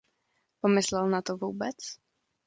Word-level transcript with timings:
Pomyslel 0.59 1.07
na 1.09 1.21
to 1.21 1.37
vůbec? 1.37 1.75